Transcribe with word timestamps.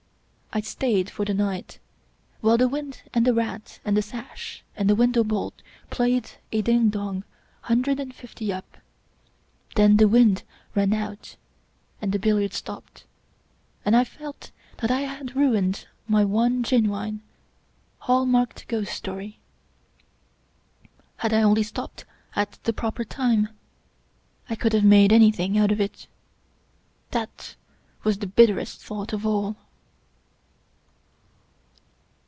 I 0.53 0.59
stayed 0.59 1.09
for 1.09 1.23
the 1.23 1.33
night, 1.33 1.79
while 2.41 2.57
the 2.57 2.67
wind 2.67 3.03
and 3.13 3.25
the 3.25 3.33
rat 3.33 3.79
and 3.85 3.95
the 3.95 4.01
sash 4.01 4.65
and 4.75 4.89
the 4.89 4.95
window 4.95 5.23
bolt 5.23 5.61
played 5.89 6.31
a 6.51 6.61
ding 6.61 6.89
dong" 6.89 7.23
hundred 7.69 8.01
and 8.01 8.13
fifty 8.13 8.51
up." 8.51 8.75
Then 9.77 9.95
the 9.95 10.09
wind 10.09 10.43
ran 10.75 10.91
out 10.91 11.37
and 12.01 12.11
the 12.11 12.19
billiards 12.19 12.57
stopped, 12.57 13.05
and 13.85 13.95
I 13.95 14.03
felt 14.03 14.51
that 14.79 14.91
I 14.91 15.03
had 15.03 15.37
ruined 15.37 15.87
my 16.05 16.25
one 16.25 16.63
genuine, 16.63 17.21
hall 17.99 18.25
marked 18.25 18.67
ghost 18.67 18.91
story.' 18.93 19.39
Had 21.19 21.31
I 21.31 21.43
only 21.43 21.63
stopped 21.63 22.03
at 22.35 22.59
the 22.65 22.73
proper 22.73 23.05
time, 23.05 23.47
I 24.49 24.55
could 24.55 24.73
have 24.73 24.83
made 24.83 25.13
anything 25.13 25.57
out 25.57 25.71
of 25.71 25.79
it. 25.79 26.07
That 27.11 27.55
was 28.03 28.17
the 28.17 28.27
bitterest 28.27 28.81
thought 28.81 29.13
of 29.13 29.25
all 29.25 29.55